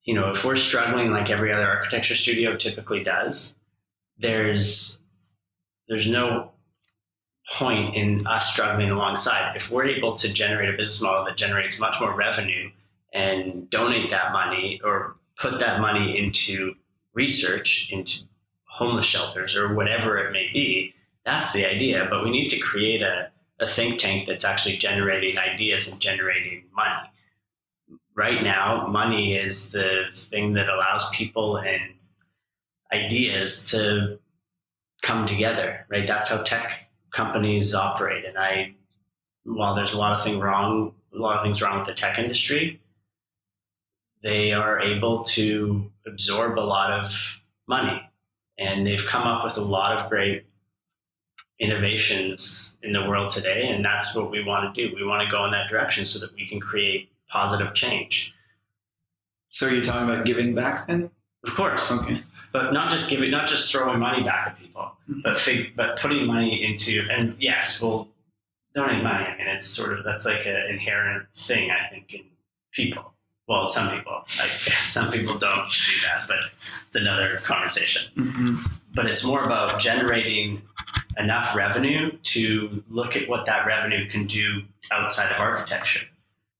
[0.04, 3.58] you know, if we're struggling like every other architecture studio typically does,
[4.18, 5.00] there's
[5.88, 6.52] there's no
[7.52, 9.56] point in us struggling alongside.
[9.56, 12.70] If we're able to generate a business model that generates much more revenue
[13.12, 16.74] and donate that money or put that money into
[17.12, 18.20] research, into
[18.64, 22.06] homeless shelters or whatever it may be, that's the idea.
[22.10, 23.30] But we need to create a,
[23.60, 27.10] a think tank that's actually generating ideas and generating money
[28.20, 31.94] right now, money is the thing that allows people and
[32.92, 34.18] ideas to
[35.02, 36.06] come together, right?
[36.06, 38.26] That's how tech companies operate.
[38.26, 38.74] And I,
[39.44, 42.18] while there's a lot of things wrong, a lot of things wrong with the tech
[42.18, 42.80] industry,
[44.22, 48.02] they are able to absorb a lot of money.
[48.58, 50.44] And they've come up with a lot of great
[51.60, 53.68] innovations in the world today.
[53.68, 54.94] And that's what we want to do.
[54.94, 58.34] We want to go in that direction so that we can create positive change.
[59.48, 61.10] So are you talking about giving back then?
[61.46, 61.92] Of course.
[61.92, 62.22] Okay.
[62.52, 65.20] But not just giving, not just throwing money back at people, Mm-hmm.
[65.24, 68.06] but fig, but putting money into, and yes, we'll
[68.74, 69.24] donate money.
[69.24, 72.20] I mean, it's sort of, that's like an inherent thing, I think, in
[72.70, 73.12] people.
[73.48, 76.38] Well, some people, like some people don't do that, but
[76.86, 78.12] it's another conversation.
[78.16, 78.54] Mm-hmm.
[78.94, 80.62] But it's more about generating
[81.16, 86.06] enough revenue to look at what that revenue can do outside of architecture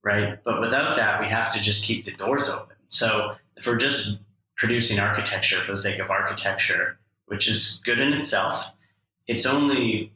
[0.03, 0.43] right?
[0.45, 2.77] But without that, we have to just keep the doors open.
[2.89, 4.19] So if we're just
[4.57, 8.67] producing architecture for the sake of architecture, which is good in itself,
[9.27, 10.13] it's only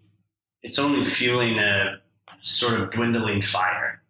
[0.62, 2.00] it's only fueling a
[2.42, 4.02] sort of dwindling fire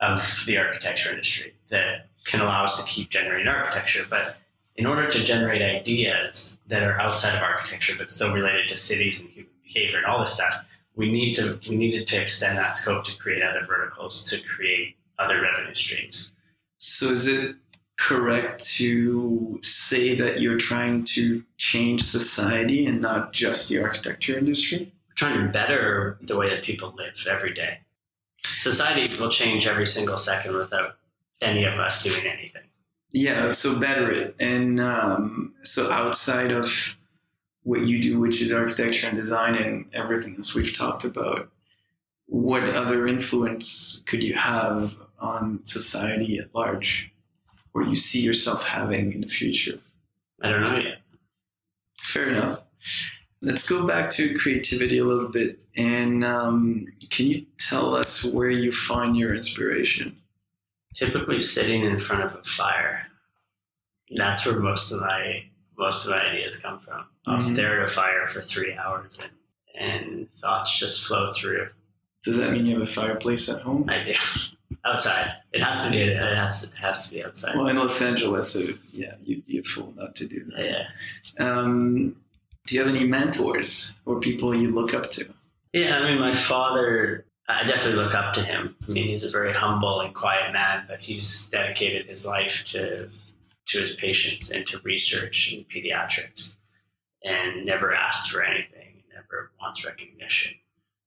[0.00, 4.04] of the architecture industry that can allow us to keep generating architecture.
[4.08, 4.36] But
[4.76, 9.20] in order to generate ideas that are outside of architecture but still related to cities
[9.20, 10.64] and human behavior and all this stuff,
[10.96, 14.96] we need to we needed to extend that scope to create other verticals to create
[15.18, 16.32] other revenue streams.
[16.78, 17.56] So is it
[17.96, 24.92] correct to say that you're trying to change society and not just the architecture industry?
[25.08, 27.78] We're trying to better the way that people live every day.
[28.58, 30.96] Society will change every single second without
[31.40, 32.62] any of us doing anything.
[33.14, 34.34] Yeah, so better it.
[34.40, 36.98] And um, so outside of
[37.62, 41.48] what you do, which is architecture and design and everything else we've talked about,
[42.26, 47.08] what other influence could you have on society at large,
[47.72, 49.78] or you see yourself having in the future?
[50.42, 50.98] I don't know yet.
[52.00, 52.62] Fair enough.
[53.42, 55.62] Let's go back to creativity a little bit.
[55.76, 60.16] And um, can you tell us where you find your inspiration?
[60.94, 63.06] Typically, sitting in front of a fire.
[64.14, 65.44] That's where most of my
[65.76, 67.04] most of my ideas come from.
[67.26, 67.42] I'll Mhm.
[67.52, 69.32] stare at a fire for three hours and
[69.76, 71.68] and thoughts just flow through.
[72.22, 73.90] Does that mean you have a fireplace at home?
[73.90, 74.14] I do
[74.84, 75.32] outside.
[75.52, 75.98] It has to be.
[76.02, 77.56] It has it has to be outside.
[77.56, 78.60] Well, in Los Angeles, so
[78.92, 80.64] yeah, you, you're fool not to do that.
[80.64, 81.44] Yeah.
[81.44, 82.14] Um,
[82.66, 85.24] do you have any mentors or people you look up to?
[85.72, 88.74] Yeah, I mean, my father, I definitely look up to him.
[88.88, 93.08] I mean, he's a very humble and quiet man, but he's dedicated his life to
[93.66, 96.56] to his patients and to research in pediatrics,
[97.22, 100.52] and never asked for anything, never wants recognition.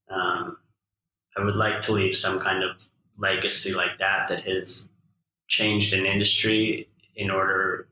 [0.10, 0.58] Um,
[1.38, 2.78] I would like to leave some kind of
[3.18, 4.92] legacy like that that has
[5.48, 7.88] changed an industry in order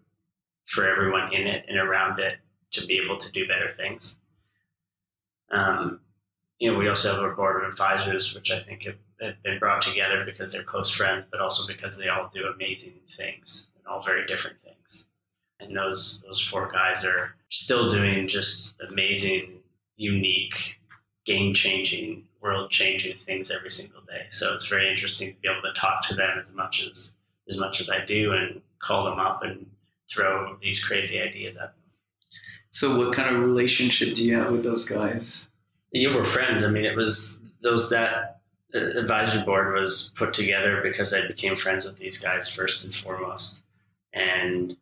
[0.65, 2.39] for everyone in it and around it
[2.71, 4.19] to be able to do better things.
[5.51, 6.01] Um,
[6.65, 9.59] you know, we also have a board of advisors, which I think have, have been
[9.59, 13.85] brought together because they're close friends, but also because they all do amazing things and
[13.85, 15.05] all very different things.
[15.59, 19.59] And those those four guys are still doing just amazing,
[19.95, 20.79] unique,
[21.23, 24.25] game changing, world changing things every single day.
[24.31, 27.15] So it's very interesting to be able to talk to them as much as
[27.47, 29.67] as much as I do and call them up and
[30.11, 31.83] throw these crazy ideas at them.
[32.71, 35.51] So, what kind of relationship do you have with those guys?
[35.95, 36.65] You were friends.
[36.65, 38.41] I mean, it was those that
[38.73, 43.63] advisory board was put together because I became friends with these guys first and foremost,
[44.11, 44.75] and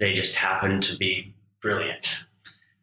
[0.00, 2.18] they just happened to be brilliant.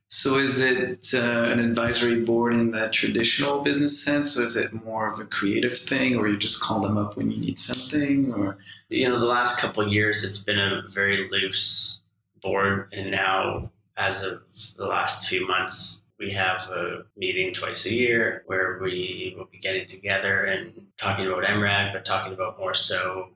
[0.08, 4.72] So, is it uh, an advisory board in the traditional business sense, or is it
[4.72, 8.34] more of a creative thing, or you just call them up when you need something,
[8.34, 8.58] or?
[8.88, 12.00] You know, the last couple of years it's been a very loose
[12.42, 14.42] board, and now as of
[14.78, 19.60] the last few months, we have a meeting twice a year where we will be
[19.60, 23.30] getting together and talking about MRAD, but talking about more so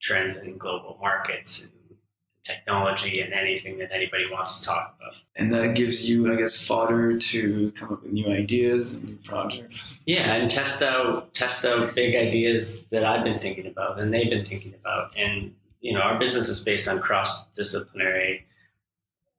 [0.00, 1.96] trends in global markets and
[2.44, 5.14] technology and anything that anybody wants to talk about.
[5.36, 9.18] And that gives you, I guess, fodder to come up with new ideas and new
[9.24, 9.98] projects.
[10.06, 14.30] Yeah, and test out test out big ideas that I've been thinking about and they've
[14.30, 15.16] been thinking about.
[15.16, 18.46] And you know, our business is based on cross disciplinary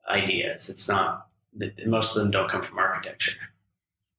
[0.09, 0.69] ideas.
[0.69, 1.28] It's not
[1.85, 3.37] most of them don't come from architecture.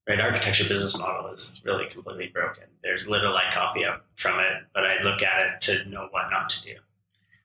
[0.09, 2.64] Right, architecture business model is really completely broken.
[2.83, 6.31] There's little I copy up from it, but I look at it to know what
[6.31, 6.74] not to do.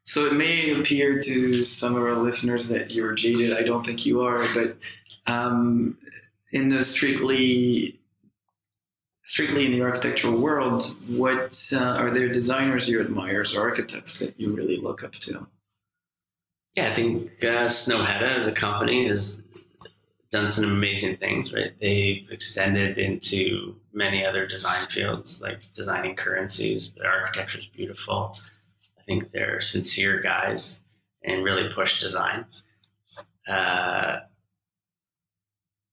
[0.03, 3.53] So it may appear to some of our listeners that you're jaded.
[3.53, 4.77] I don't think you are, but
[5.27, 5.97] um,
[6.51, 7.99] in the strictly
[9.23, 14.39] strictly in the architectural world, what uh, are there designers you admire or architects that
[14.39, 15.47] you really look up to?
[16.75, 19.43] Yeah, I think uh, Snøhetta as a company has
[20.35, 21.53] done some amazing things.
[21.53, 26.93] Right, they've extended into many other design fields, like designing currencies.
[26.93, 28.37] Their architecture is beautiful
[29.05, 30.81] I think they're sincere guys
[31.23, 32.45] and really push design.
[33.47, 34.21] Uh,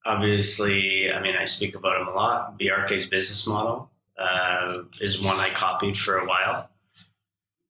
[0.06, 2.58] obviously, I mean, I speak about him a lot.
[2.58, 6.70] Bjarke's business model uh, is one I copied for a while.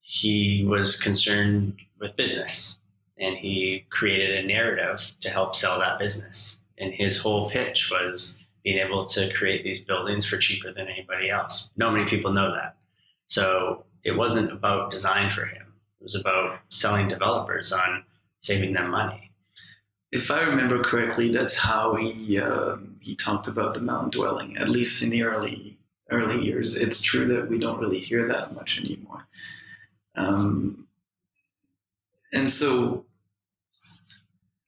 [0.01, 2.79] He was concerned with business
[3.19, 6.61] and he created a narrative to help sell that business.
[6.79, 11.31] And his whole pitch was being able to create these buildings for cheaper than anybody
[11.31, 11.73] else.
[11.77, 12.77] Not many people know that.
[13.27, 15.75] So it wasn't about design for him.
[16.01, 18.05] It was about selling developers on
[18.41, 19.31] saving them money.
[20.11, 24.59] If I remember correctly, that's how he uh, he talked about the mountain dwelling.
[24.59, 25.79] At least in the early
[26.11, 29.27] early years, it's true that we don't really hear that much anymore.
[30.15, 30.87] Um,
[32.35, 33.07] and so,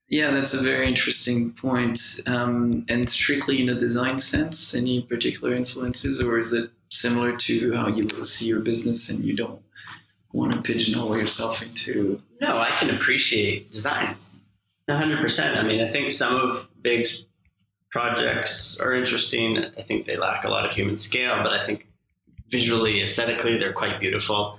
[0.08, 2.20] yeah, that's a very interesting point.
[2.26, 7.74] Um, and strictly in a design sense, any particular influences, or is it similar to
[7.74, 9.60] how you see your business and you don't
[10.34, 12.20] want to pigeonhole yourself into.
[12.40, 14.16] No, I can appreciate design.
[14.88, 15.56] 100%.
[15.56, 17.26] I mean, I think some of Big's
[17.90, 19.64] projects are interesting.
[19.78, 21.86] I think they lack a lot of human scale, but I think
[22.48, 24.58] visually, aesthetically, they're quite beautiful.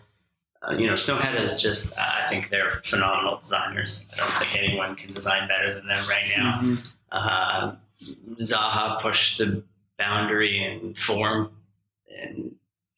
[0.68, 4.08] Uh, you know, Snøhetta is just, uh, I think they're phenomenal designers.
[4.14, 6.60] I don't think anyone can design better than them right now.
[6.62, 6.76] Mm-hmm.
[7.12, 7.76] Uh,
[8.40, 9.64] Zaha pushed the
[9.98, 11.52] boundary and form
[12.22, 12.56] and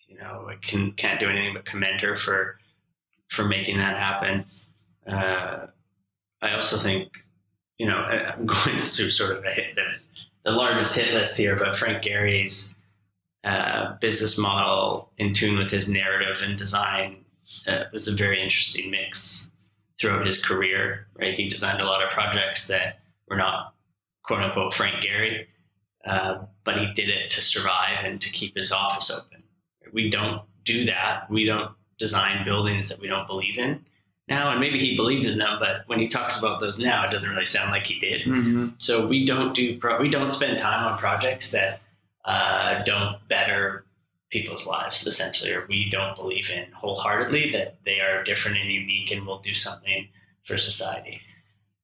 [0.08, 2.60] you know I can can't do anything but commend her for
[3.30, 4.46] for making that happen.
[5.06, 5.68] Uh,
[6.42, 7.18] I also think
[7.78, 9.86] you know I'm going through sort of a hit, the,
[10.46, 12.76] the largest hit list here, but Frank Gehry's
[13.44, 17.18] uh, business model in tune with his narrative and design
[17.68, 19.52] uh, was a very interesting mix
[20.00, 21.08] throughout his career.
[21.20, 23.74] Right, he designed a lot of projects that were not
[24.24, 25.46] quote unquote Frank Gehry,
[26.06, 29.44] uh, but he did it to survive and to keep his office open.
[29.94, 31.30] We don't do that.
[31.30, 33.86] We don't design buildings that we don't believe in
[34.28, 34.52] now.
[34.52, 37.30] And maybe he believed in them, but when he talks about those now, it doesn't
[37.30, 38.22] really sound like he did.
[38.22, 38.68] Mm-hmm.
[38.80, 41.82] So we don't do pro- we don't spend time on projects that
[42.26, 43.86] uh, don't better
[44.30, 49.12] people's lives essentially, or we don't believe in wholeheartedly that they are different and unique
[49.12, 50.08] and will do something
[50.46, 51.22] for society.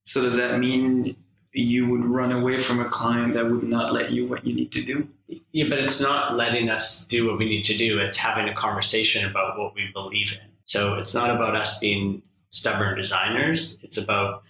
[0.03, 1.15] So does that mean
[1.53, 4.71] you would run away from a client that would not let you what you need
[4.71, 5.07] to do.
[5.51, 7.99] Yeah, but it's not letting us do what we need to do.
[7.99, 10.49] It's having a conversation about what we believe in.
[10.65, 13.77] So it's not about us being stubborn designers.
[13.83, 14.43] It's about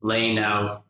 [0.00, 0.84] laying out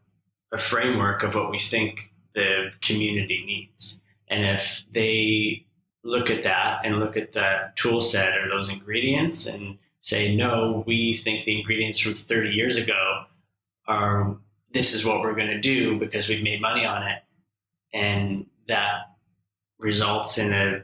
[0.52, 4.02] a framework of what we think the community needs.
[4.28, 5.64] And if they
[6.04, 10.84] look at that and look at the tool set or those ingredients and say, no,
[10.86, 13.24] we think the ingredients from 30 years ago
[13.86, 14.36] are
[14.72, 17.22] this is what we're going to do because we've made money on it.
[17.94, 19.16] And that
[19.78, 20.82] results in a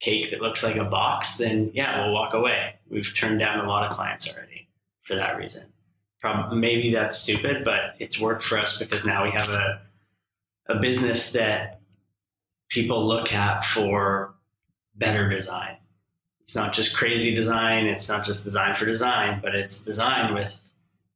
[0.00, 2.74] cake that looks like a box, then yeah, we'll walk away.
[2.90, 4.68] We've turned down a lot of clients already
[5.02, 5.66] for that reason.
[6.20, 9.82] Probably, maybe that's stupid, but it's worked for us because now we have a,
[10.68, 11.81] a business that
[12.72, 14.34] people look at for
[14.96, 15.76] better design.
[16.40, 17.86] It's not just crazy design.
[17.86, 20.58] It's not just design for design, but it's design with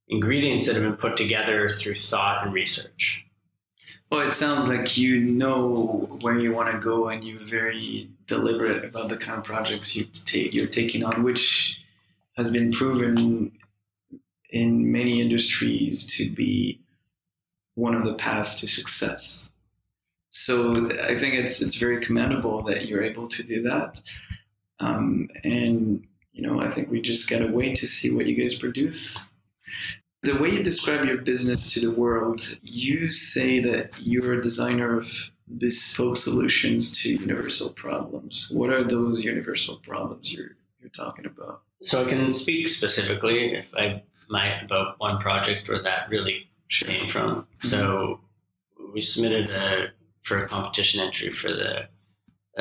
[0.09, 3.25] ingredients that have been put together through thought and research.
[4.11, 8.85] Well, it sounds like you know where you want to go, and you're very deliberate
[8.85, 11.81] about the kind of projects you take you're taking on, which
[12.37, 13.51] has been proven
[14.51, 16.79] in many industries to be
[17.75, 19.51] one of the paths to success.
[20.45, 24.03] So I think it's it's very commendable that you're able to do that,
[24.81, 28.55] um, and you know I think we just gotta wait to see what you guys
[28.55, 29.27] produce
[30.27, 34.97] the way you describe your business to the world, you say that you're a designer
[34.97, 38.51] of bespoke solutions to universal problems.
[38.53, 41.63] What are those universal problems you're you're talking about?
[41.83, 46.89] So I can speak specifically, if I might, about one project where that really sure.
[46.89, 47.43] came from.
[47.43, 47.69] Mm-hmm.
[47.69, 48.21] So
[48.93, 49.93] we submitted a,
[50.27, 51.89] for a competition entry for the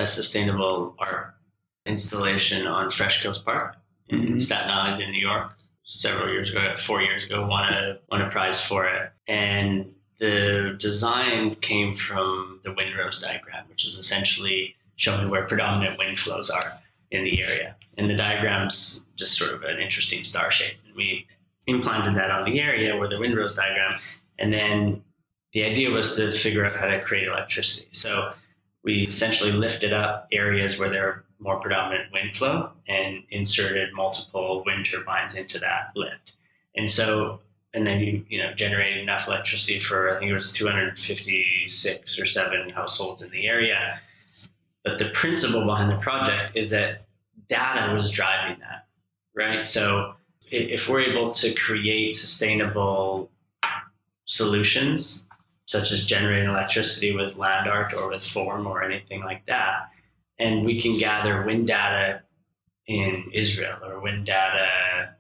[0.08, 1.34] sustainable art
[1.86, 3.76] installation on Freshkills Park
[4.08, 4.40] in mm-hmm.
[4.40, 5.52] Staten Island in New York
[5.84, 10.76] several years ago, four years ago, won a won a prize for it, and the
[10.80, 16.80] design came from the windrose diagram, which is essentially showing where predominant wind flows are
[17.12, 17.76] in the area.
[17.98, 20.78] And the diagram's just sort of an interesting star shape.
[20.86, 21.28] And we
[21.68, 24.00] implanted that on the area where the windrose diagram,
[24.40, 25.04] and then
[25.56, 27.88] the idea was to figure out how to create electricity.
[27.92, 28.34] So
[28.84, 34.64] we essentially lifted up areas where there are more predominant wind flow and inserted multiple
[34.66, 36.34] wind turbines into that lift.
[36.76, 37.40] And so,
[37.74, 42.26] and then you, you know, generated enough electricity for, I think it was 256 or
[42.26, 44.02] seven households in the area.
[44.84, 47.06] But the principle behind the project is that
[47.48, 48.88] data was driving that,
[49.34, 49.66] right?
[49.66, 50.16] So
[50.52, 53.32] if we're able to create sustainable
[54.26, 55.25] solutions,
[55.66, 59.90] such as generating electricity with land art or with form or anything like that,
[60.38, 62.22] and we can gather wind data
[62.88, 65.16] in Israel or wind data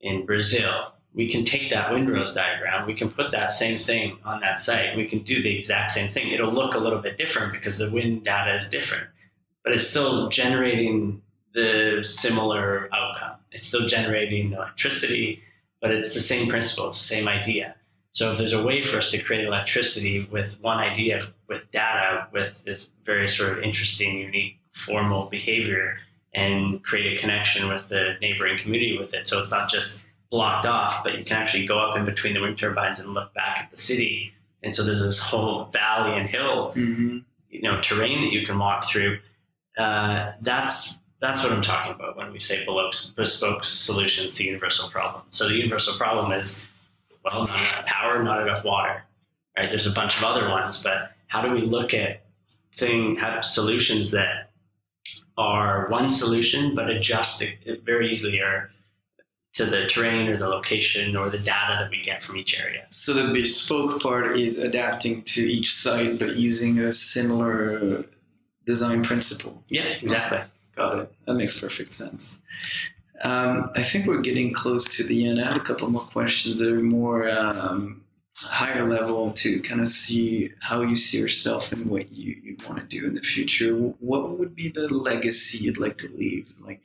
[0.00, 0.92] in Brazil.
[1.12, 4.96] We can take that windrose diagram, we can put that same thing on that site,
[4.96, 6.30] we can do the exact same thing.
[6.30, 9.08] It'll look a little bit different because the wind data is different,
[9.64, 13.36] but it's still generating the similar outcome.
[13.50, 15.42] It's still generating electricity,
[15.80, 17.74] but it's the same principle, it's the same idea.
[18.12, 22.26] So if there's a way for us to create electricity with one idea, with data,
[22.32, 25.98] with this very sort of interesting, unique, formal behavior,
[26.34, 30.66] and create a connection with the neighboring community with it, so it's not just blocked
[30.66, 33.58] off, but you can actually go up in between the wind turbines and look back
[33.58, 34.32] at the city.
[34.62, 37.18] And so there's this whole valley and hill, mm-hmm.
[37.50, 39.18] you know, terrain that you can walk through.
[39.76, 42.64] Uh, that's that's what I'm talking about when we say
[43.16, 45.26] bespoke solutions to universal problems.
[45.30, 46.66] So the universal problem is
[47.24, 49.04] well, not enough power, not enough water.
[49.56, 49.70] Right?
[49.70, 52.22] There's a bunch of other ones, but how do we look at
[52.76, 54.50] thing have solutions that
[55.36, 58.70] are one solution but adjust it very easily or
[59.52, 62.86] to the terrain or the location or the data that we get from each area.
[62.90, 68.04] So the bespoke part is adapting to each site but using a similar
[68.64, 69.62] design principle.
[69.68, 70.40] Yeah, exactly.
[70.76, 71.12] Got it.
[71.26, 72.42] That makes perfect sense.
[73.22, 75.40] Um, I think we're getting close to the end.
[75.40, 78.02] I have a couple more questions that are more um,
[78.34, 82.78] higher level to kind of see how you see yourself and what you, you want
[82.80, 83.74] to do in the future.
[83.74, 86.52] What would be the legacy you'd like to leave?
[86.60, 86.80] Like,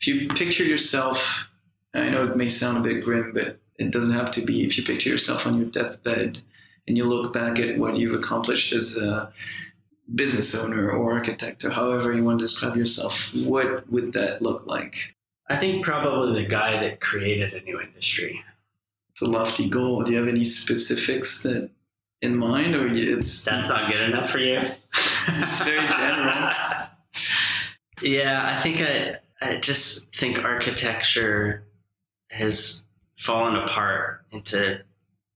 [0.00, 1.50] if you picture yourself,
[1.94, 4.64] I know it may sound a bit grim, but it doesn't have to be.
[4.64, 6.40] If you picture yourself on your deathbed
[6.86, 9.32] and you look back at what you've accomplished as a
[10.14, 14.66] business owner or architect or however you want to describe yourself, what would that look
[14.66, 15.14] like?
[15.48, 18.44] I think probably the guy that created a new industry.
[19.10, 20.02] It's a lofty goal.
[20.02, 21.70] Do you have any specifics that
[22.20, 24.60] in mind, or it's that's not good enough for you?
[25.28, 26.52] it's very general.
[28.02, 31.64] yeah, I think I, I just think architecture
[32.30, 32.86] has
[33.16, 34.80] fallen apart into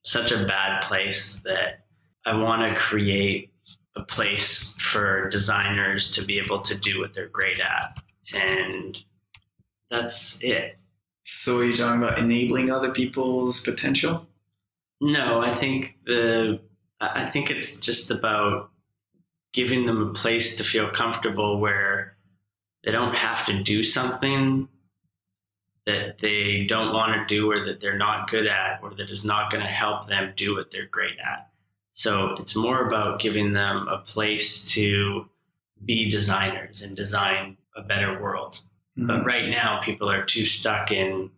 [0.04, 1.84] such a bad place that
[2.26, 3.50] I want to create
[3.96, 7.98] a place for designers to be able to do what they're great at
[8.32, 8.98] and
[9.92, 10.78] that's it.
[11.20, 14.26] So are you talking about enabling other people's potential?
[15.00, 16.60] No, I think the
[17.00, 18.70] I think it's just about
[19.52, 22.16] giving them a place to feel comfortable where
[22.84, 24.68] they don't have to do something
[25.84, 29.24] that they don't want to do or that they're not good at or that is
[29.24, 31.50] not going to help them do what they're great at.
[31.92, 35.28] So it's more about giving them a place to
[35.84, 38.62] be designers and design a better world.
[38.98, 39.06] Mm-hmm.
[39.06, 41.30] But right now, people are too stuck in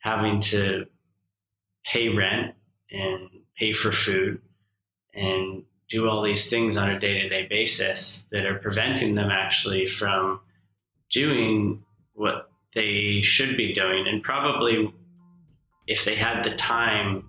[0.00, 0.86] having to
[1.84, 2.54] pay rent
[2.90, 4.40] and pay for food
[5.14, 9.30] and do all these things on a day to day basis that are preventing them
[9.30, 10.40] actually from
[11.10, 11.82] doing
[12.12, 14.06] what they should be doing.
[14.06, 14.92] And probably
[15.86, 17.24] if they had the time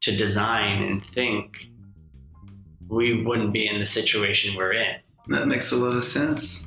[0.00, 1.68] to design and think,
[2.88, 4.96] we wouldn't be in the situation we're in.
[5.28, 6.66] That makes a lot of sense.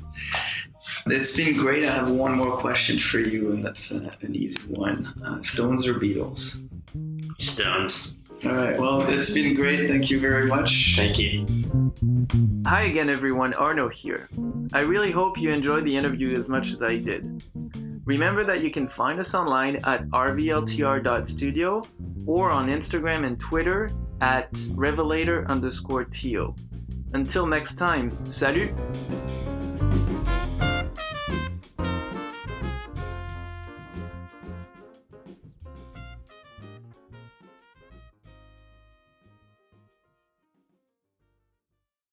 [1.10, 1.84] It's been great.
[1.84, 5.06] I have one more question for you, and that's uh, an easy one.
[5.24, 6.62] Uh, Stones or Beatles?
[7.38, 8.14] Stones.
[8.44, 8.78] All right.
[8.78, 9.88] Well, it's been great.
[9.88, 10.94] Thank you very much.
[10.96, 11.44] Thank you.
[12.66, 13.52] Hi again, everyone.
[13.54, 14.28] Arno here.
[14.72, 17.42] I really hope you enjoyed the interview as much as I did.
[18.04, 21.82] Remember that you can find us online at rvltr.studio
[22.26, 23.90] or on Instagram and Twitter
[24.20, 26.54] at revelator underscore to.
[27.12, 28.70] Until next time, salut!